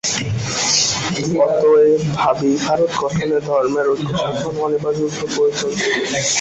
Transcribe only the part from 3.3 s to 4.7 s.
ধর্মের ঐক্যসাধন